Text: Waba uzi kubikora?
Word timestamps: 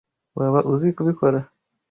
Waba 0.37 0.59
uzi 0.71 0.87
kubikora? 0.95 1.39